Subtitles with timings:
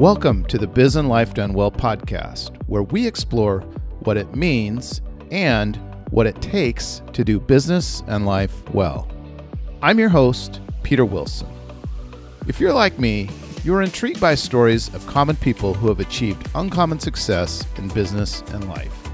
[0.00, 3.60] Welcome to the Biz and Life Done Well podcast, where we explore
[3.98, 5.78] what it means and
[6.10, 9.06] what it takes to do business and life well.
[9.82, 11.48] I'm your host, Peter Wilson.
[12.48, 13.28] If you're like me,
[13.62, 18.40] you are intrigued by stories of common people who have achieved uncommon success in business
[18.54, 19.10] and life.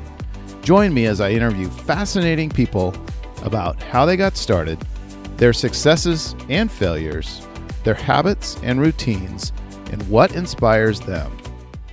[0.62, 2.94] Join me as I interview fascinating people
[3.42, 4.78] about how they got started,
[5.36, 7.44] their successes and failures,
[7.82, 9.52] their habits and routines,
[9.90, 11.30] and what inspires them.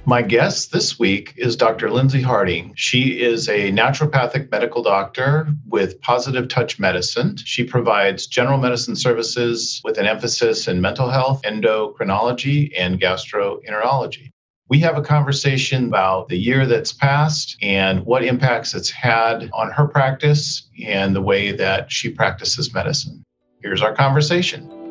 [0.06, 1.90] My guest this week is Dr.
[1.90, 2.74] Lindsey Harding.
[2.76, 7.38] She is a naturopathic medical doctor with Positive Touch Medicine.
[7.38, 14.32] She provides general medicine services with an emphasis in mental health, endocrinology, and gastroenterology.
[14.68, 19.72] We have a conversation about the year that's passed and what impacts it's had on
[19.72, 23.24] her practice and the way that she practices medicine.
[23.62, 24.83] Here's our conversation.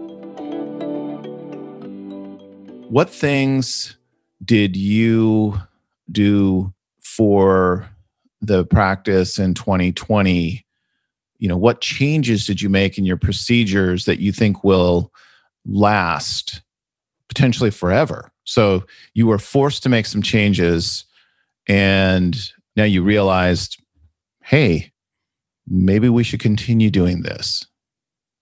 [2.92, 3.96] What things
[4.44, 5.58] did you
[6.10, 7.88] do for
[8.42, 10.62] the practice in 2020?
[11.38, 15.10] You know, what changes did you make in your procedures that you think will
[15.64, 16.60] last
[17.28, 18.30] potentially forever?
[18.44, 18.84] So
[19.14, 21.06] you were forced to make some changes
[21.66, 22.36] and
[22.76, 23.82] now you realized,
[24.42, 24.92] hey,
[25.66, 27.66] maybe we should continue doing this.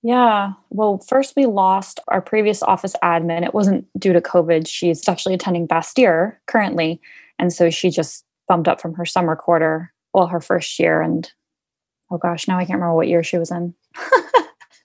[0.02, 0.52] Yeah.
[0.70, 3.44] Well, first we lost our previous office admin.
[3.44, 4.66] It wasn't due to COVID.
[4.66, 7.00] She's actually attending Bastyr currently.
[7.38, 11.02] And so she just bumped up from her summer quarter, well, her first year.
[11.02, 11.30] And
[12.10, 13.74] oh gosh, now I can't remember what year she was in.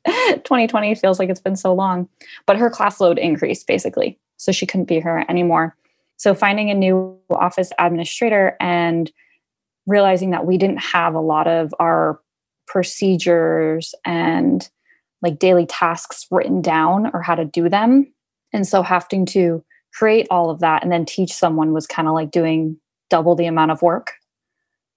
[0.05, 2.09] 2020 feels like it's been so long.
[2.45, 4.19] But her class load increased basically.
[4.38, 5.75] So she couldn't be here anymore.
[6.17, 9.11] So finding a new office administrator and
[9.88, 12.19] realizing that we didn't have a lot of our
[12.67, 14.69] procedures and
[15.21, 18.11] like daily tasks written down or how to do them.
[18.53, 19.63] And so having to
[19.94, 22.78] create all of that and then teach someone was kind of like doing
[23.09, 24.13] double the amount of work.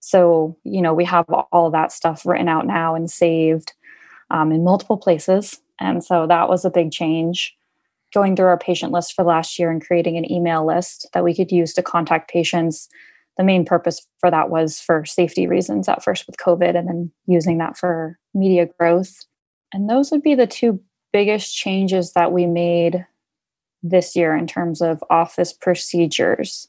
[0.00, 3.72] So, you know, we have all that stuff written out now and saved
[4.31, 5.60] um, in multiple places.
[5.81, 7.54] And so that was a big change.
[8.14, 11.34] Going through our patient list for last year and creating an email list that we
[11.34, 12.88] could use to contact patients.
[13.37, 17.12] The main purpose for that was for safety reasons at first with COVID, and then
[17.26, 19.26] using that for media growth.
[19.73, 20.81] And those would be the two
[21.12, 23.06] biggest changes that we made
[23.83, 26.69] this year in terms of office procedures.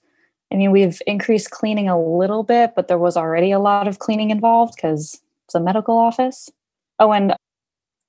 [0.52, 4.00] I mean, we've increased cleaning a little bit, but there was already a lot of
[4.00, 6.50] cleaning involved because it's a medical office.
[7.00, 7.36] Oh, and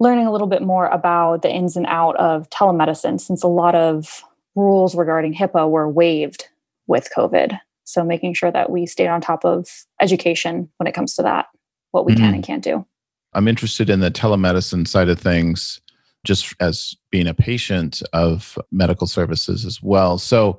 [0.00, 3.74] learning a little bit more about the ins and out of telemedicine since a lot
[3.74, 4.24] of
[4.54, 6.48] rules regarding HIPAA were waived
[6.86, 7.58] with COVID.
[7.84, 11.46] So making sure that we stayed on top of education when it comes to that,
[11.90, 12.24] what we mm-hmm.
[12.24, 12.86] can and can't do.
[13.32, 15.80] I'm interested in the telemedicine side of things,
[16.24, 20.18] just as being a patient of medical services as well.
[20.18, 20.58] So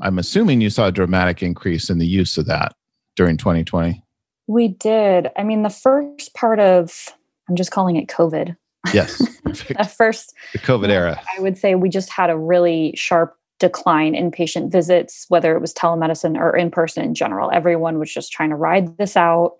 [0.00, 2.74] I'm assuming you saw a dramatic increase in the use of that
[3.16, 4.02] during 2020.
[4.46, 5.28] We did.
[5.36, 7.08] I mean, the first part of,
[7.48, 8.56] I'm just calling it COVID.
[8.94, 9.20] Yes.
[9.76, 11.20] At first, the COVID era.
[11.36, 15.60] I would say we just had a really sharp decline in patient visits, whether it
[15.60, 17.50] was telemedicine or in person in general.
[17.52, 19.56] Everyone was just trying to ride this out.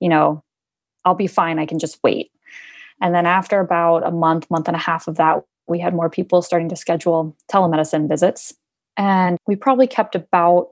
[0.00, 0.42] You know,
[1.04, 1.58] I'll be fine.
[1.58, 2.30] I can just wait.
[3.00, 6.10] And then after about a month, month and a half of that, we had more
[6.10, 8.54] people starting to schedule telemedicine visits.
[8.96, 10.68] And we probably kept about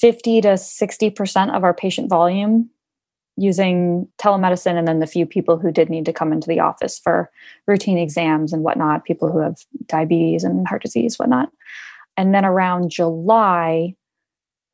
[0.00, 2.70] 50 to 60% of our patient volume
[3.36, 4.76] using telemedicine.
[4.76, 7.30] And then the few people who did need to come into the office for
[7.66, 11.50] routine exams and whatnot, people who have diabetes and heart disease, whatnot.
[12.16, 13.94] And then around July,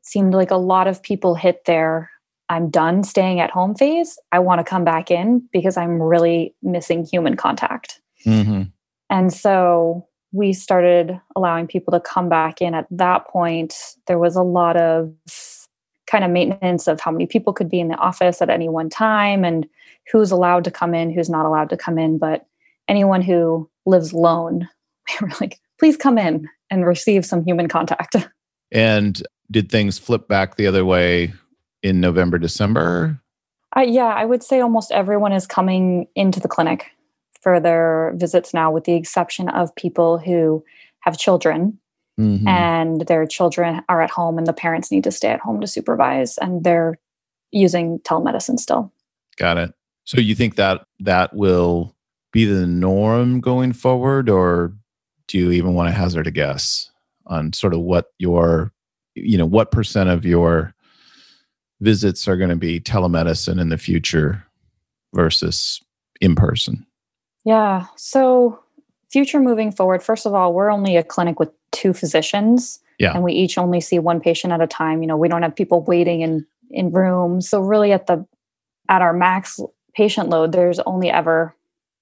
[0.01, 2.11] seemed like a lot of people hit their
[2.55, 6.55] I'm done staying at home phase, I want to come back in because I'm really
[6.63, 8.01] missing human contact.
[8.25, 8.63] Mm-hmm.
[9.11, 13.75] And so we started allowing people to come back in at that point.
[14.07, 15.13] There was a lot of
[16.07, 18.89] kind of maintenance of how many people could be in the office at any one
[18.89, 19.67] time and
[20.13, 22.19] who's allowed to come in, who's not allowed to come in.
[22.19, 22.47] But
[22.87, 24.69] anyone who lives alone,
[25.21, 28.15] we were like, please come in and receive some human contact.
[28.73, 31.33] And did things flip back the other way
[31.85, 33.21] in November, December?
[33.77, 36.91] Uh, yeah, I would say almost everyone is coming into the clinic
[37.41, 40.65] for their visits now, with the exception of people who
[41.01, 41.79] have children
[42.19, 42.49] mm-hmm.
[42.49, 45.67] and their children are at home and the parents need to stay at home to
[45.67, 46.99] supervise and they're
[47.53, 48.91] using telemedicine still.
[49.37, 49.75] Got it.
[50.05, 51.95] So you think that that will
[52.33, 54.73] be the norm going forward, or
[55.29, 56.91] do you even want to hazard a guess
[57.27, 58.73] on sort of what your,
[59.15, 60.75] you know, what percent of your
[61.81, 64.45] visits are going to be telemedicine in the future
[65.15, 65.81] versus
[66.21, 66.87] in person?
[67.45, 67.87] Yeah.
[67.97, 68.59] So,
[69.11, 72.81] future moving forward, first of all, we're only a clinic with two physicians.
[72.99, 73.13] Yeah.
[73.15, 75.03] And we each only see one patient at a time.
[75.03, 77.49] You know, we don't have people waiting in in rooms.
[77.49, 78.25] So really at the
[78.89, 79.61] at our max
[79.95, 81.55] patient load, there's only ever,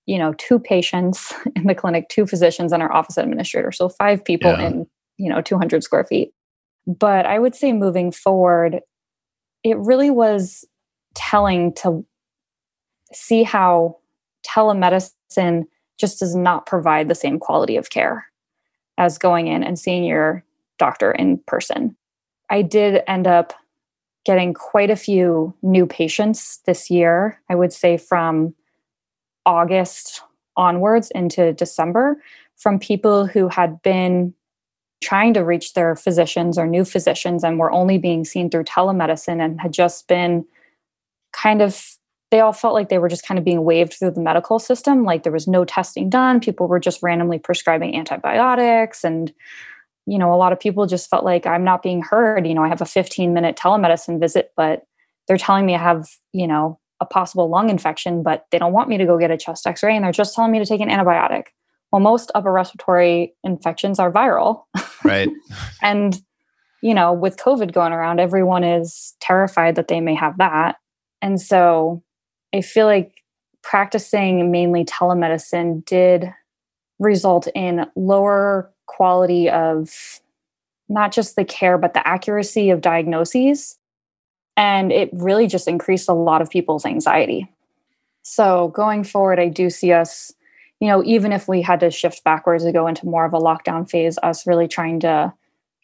[0.07, 3.73] you know, two patients in the clinic, two physicians and our office administrator.
[3.73, 4.67] So five people Yeah.
[4.67, 4.87] in,
[5.19, 6.33] you know, 200 square feet.
[6.87, 8.81] But I would say moving forward,
[9.65, 10.65] it really was
[11.15, 12.05] telling to
[13.13, 13.99] see how
[14.47, 15.65] telemedicine
[15.99, 18.27] just does not provide the same quality of care
[18.99, 20.45] as going in and seeing your
[20.79, 21.97] doctor in person.
[22.51, 23.53] I did end up
[24.25, 27.41] getting quite a few new patients this year.
[27.49, 28.55] I would say from
[29.47, 30.23] August
[30.57, 32.17] onwards into December
[32.57, 34.35] from people who had been
[35.03, 39.45] trying to reach their physicians or new physicians and were only being seen through telemedicine
[39.45, 40.45] and had just been
[41.33, 41.97] kind of
[42.31, 45.05] they all felt like they were just kind of being waved through the medical system.
[45.05, 46.41] Like there was no testing done.
[46.41, 49.33] People were just randomly prescribing antibiotics and
[50.07, 52.47] you know a lot of people just felt like i'm not being heard.
[52.47, 54.85] You know i have a 15 minute telemedicine visit but
[55.29, 58.89] they're telling me i have you know a possible lung infection but they don't want
[58.89, 60.89] me to go get a chest x-ray and they're just telling me to take an
[60.89, 61.47] antibiotic
[61.93, 64.65] well most upper respiratory infections are viral.
[65.05, 65.29] Right.
[65.83, 66.21] and
[66.81, 70.77] you know with covid going around everyone is terrified that they may have that.
[71.21, 72.03] And so
[72.55, 73.23] i feel like
[73.63, 76.33] practicing mainly telemedicine did
[76.99, 80.21] result in lower quality of
[80.89, 83.79] not just the care but the accuracy of diagnoses.
[84.57, 87.49] And it really just increased a lot of people's anxiety.
[88.23, 90.33] So going forward i do see us
[90.83, 93.39] you know even if we had to shift backwards to go into more of a
[93.39, 95.33] lockdown phase us really trying to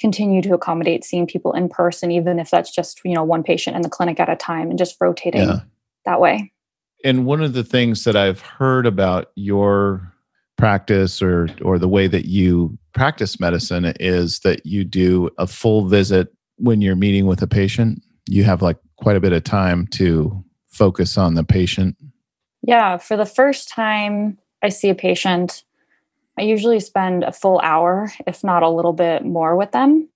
[0.00, 3.76] continue to accommodate seeing people in person even if that's just you know one patient
[3.76, 5.60] in the clinic at a time and just rotating Yeah.
[6.04, 6.52] that way
[7.04, 10.12] And one of the things that I've heard about your
[10.56, 15.86] practice or or the way that you practice medicine is that you do a full
[15.86, 18.02] visit when you're meeting with a patient.
[18.28, 21.96] You have like quite a bit of time to focus on the patient.
[22.62, 25.64] Yeah, for the first time I see a patient,
[26.38, 30.08] I usually spend a full hour, if not a little bit more with them.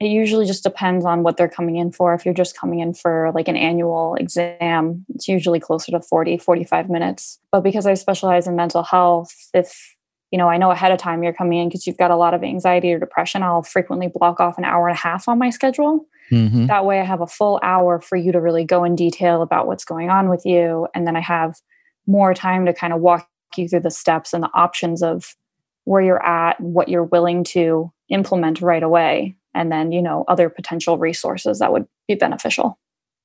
[0.00, 2.12] It usually just depends on what they're coming in for.
[2.12, 6.38] If you're just coming in for like an annual exam, it's usually closer to 40,
[6.38, 7.38] 45 minutes.
[7.52, 9.96] But because I specialize in mental health, if
[10.32, 12.32] you know, I know ahead of time you're coming in because you've got a lot
[12.32, 15.50] of anxiety or depression, I'll frequently block off an hour and a half on my
[15.50, 16.06] schedule.
[16.30, 16.66] Mm-hmm.
[16.66, 19.66] That way, I have a full hour for you to really go in detail about
[19.66, 20.88] what's going on with you.
[20.94, 21.60] And then I have
[22.06, 23.28] more time to kind of walk
[23.58, 25.36] you through the steps and the options of
[25.84, 29.36] where you're at, what you're willing to implement right away.
[29.54, 32.78] And then, you know, other potential resources that would be beneficial.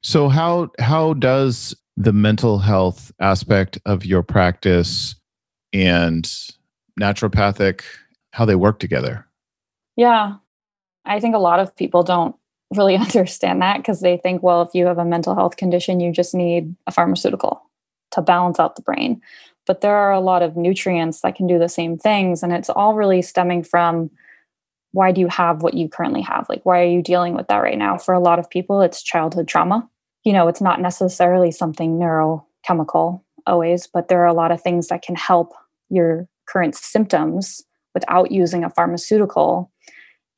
[0.04, 5.16] So how how does the mental health aspect of your practice
[5.74, 6.30] and
[7.00, 7.82] naturopathic
[8.32, 9.26] how they work together?
[9.96, 10.36] Yeah.
[11.06, 12.36] I think a lot of people don't
[12.76, 16.12] really understand that because they think, well, if you have a mental health condition, you
[16.12, 17.62] just need a pharmaceutical
[18.12, 19.22] to balance out the brain.
[19.68, 22.42] But there are a lot of nutrients that can do the same things.
[22.42, 24.10] And it's all really stemming from
[24.94, 26.48] why do you have what you currently have?
[26.50, 27.98] Like, why are you dealing with that right now?
[27.98, 29.88] For a lot of people, it's childhood trauma.
[30.24, 34.88] You know, it's not necessarily something neurochemical always, but there are a lot of things
[34.88, 35.54] that can help
[35.90, 37.62] your current symptoms
[37.94, 39.72] without using a pharmaceutical.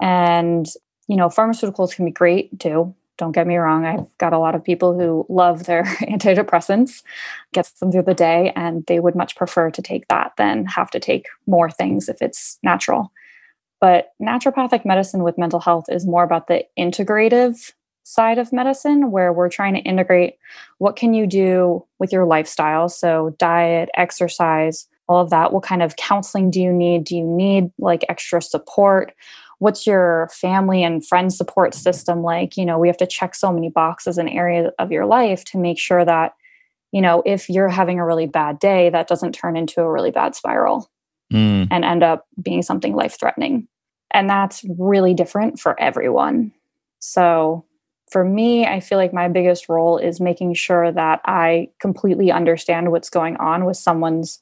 [0.01, 0.67] And,
[1.07, 2.95] you know, pharmaceuticals can be great too.
[3.19, 3.85] Don't get me wrong.
[3.85, 7.03] I've got a lot of people who love their antidepressants,
[7.53, 10.89] gets them through the day, and they would much prefer to take that than have
[10.91, 13.11] to take more things if it's natural.
[13.81, 17.73] But naturopathic medicine with mental health is more about the integrative
[18.03, 20.35] side of medicine where we're trying to integrate
[20.77, 25.83] what can you do with your lifestyle so diet exercise all of that what kind
[25.83, 29.13] of counseling do you need do you need like extra support
[29.59, 32.57] what's your family and friend support system like?
[32.57, 35.57] You know we have to check so many boxes in areas of your life to
[35.57, 36.33] make sure that
[36.91, 40.11] you know if you're having a really bad day that doesn't turn into a really
[40.11, 40.89] bad spiral
[41.31, 41.67] Mm.
[41.69, 43.67] and end up being something life threatening
[44.09, 46.51] and that's really different for everyone.
[46.97, 47.65] So
[48.11, 52.91] for me i feel like my biggest role is making sure that i completely understand
[52.91, 54.39] what's going on with someone's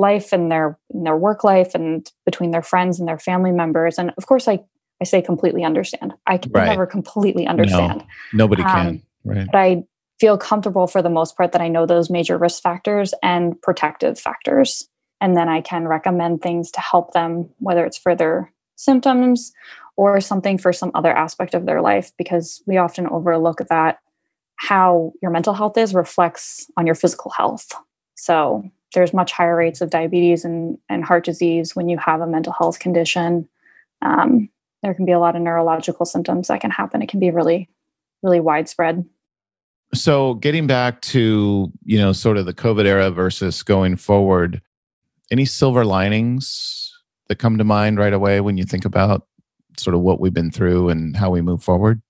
[0.00, 3.98] life and their and their work life and between their friends and their family members
[3.98, 4.58] and of course i
[5.00, 6.66] i say completely understand i can Right.
[6.66, 8.86] never completely understand Nobody can.
[8.86, 9.46] Um, right.
[9.52, 9.82] but i
[10.18, 14.18] feel comfortable for the most part that i know those major risk factors and protective
[14.18, 14.88] factors
[15.20, 19.52] and then i can recommend things to help them whether it's for their symptoms
[19.96, 23.98] or something for some other aspect of their life because we often overlook that
[24.56, 27.72] how your mental health is reflects on your physical health
[28.14, 28.62] so
[28.94, 32.52] there's much higher rates of diabetes and, and heart disease when you have a mental
[32.52, 33.48] health condition
[34.02, 34.48] um,
[34.82, 37.02] there can be a lot of neurological symptoms that can happen.
[37.02, 37.68] It can be really,
[38.22, 39.04] really widespread.
[39.92, 44.62] So, getting back to, you know, sort of the COVID era versus going forward,
[45.30, 46.92] any silver linings
[47.28, 49.26] that come to mind right away when you think about
[49.76, 52.00] sort of what we've been through and how we move forward?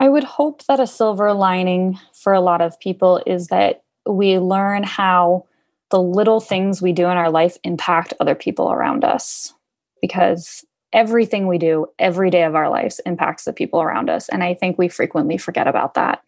[0.00, 4.38] I would hope that a silver lining for a lot of people is that we
[4.38, 5.46] learn how
[5.94, 9.54] the little things we do in our life impact other people around us
[10.02, 14.28] because everything we do every day of our lives impacts the people around us.
[14.28, 16.20] And I think we frequently forget about that.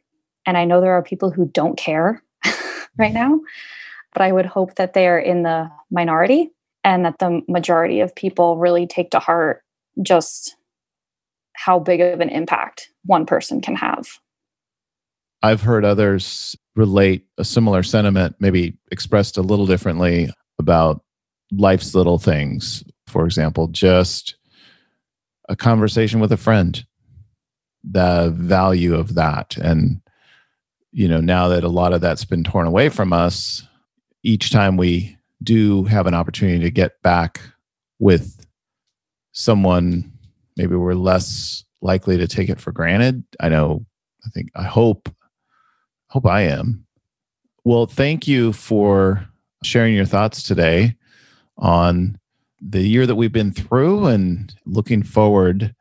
[0.46, 2.23] And I know there are people who don't care
[2.96, 3.40] right now,
[4.12, 6.52] but I would hope that they are in the minority
[6.85, 9.64] and that the majority of people really take to heart
[10.00, 10.54] just
[11.54, 14.20] how big of an impact one person can have.
[15.42, 21.02] I've heard others relate a similar sentiment, maybe expressed a little differently about
[21.50, 22.85] life's little things.
[23.06, 24.37] For example, just
[25.49, 26.85] a conversation with a friend,
[27.83, 29.56] the value of that.
[29.56, 30.00] And,
[30.92, 33.66] you know, now that a lot of that's been torn away from us,
[34.23, 37.40] each time we do have an opportunity to get back
[37.99, 38.45] with
[39.33, 40.12] someone,
[40.56, 43.23] maybe we're less likely to take it for granted.
[43.38, 43.87] I know,
[44.26, 45.09] I think, I hope,
[46.08, 46.86] hope I am.
[47.64, 49.28] Well, thank you for
[49.62, 50.96] sharing your thoughts today
[51.58, 52.18] on
[52.60, 55.75] the year that we've been through and looking forward.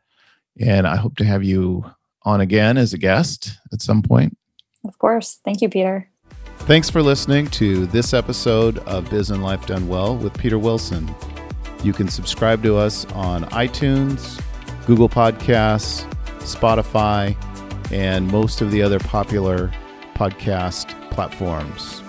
[0.59, 1.85] And I hope to have you
[2.23, 4.37] on again as a guest at some point.
[4.83, 5.39] Of course.
[5.45, 6.09] Thank you, Peter.
[6.59, 11.13] Thanks for listening to this episode of Biz and Life Done Well with Peter Wilson.
[11.83, 14.41] You can subscribe to us on iTunes,
[14.87, 17.35] Google Podcasts, Spotify,
[17.91, 19.71] and most of the other popular
[20.15, 22.01] podcast platforms.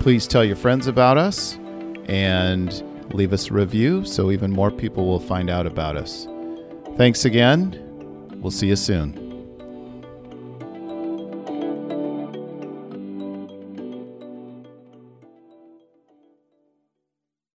[0.00, 1.58] Please tell your friends about us
[2.06, 2.82] and
[3.14, 6.26] leave us a review so even more people will find out about us.
[6.96, 7.78] Thanks again.
[8.40, 9.21] We'll see you soon.